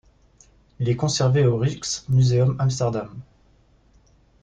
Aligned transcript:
Il 0.79 0.89
est 0.89 0.95
conservé 0.95 1.45
au 1.45 1.59
Rijksmuseum 1.59 2.55
Amsterdam. 2.57 3.13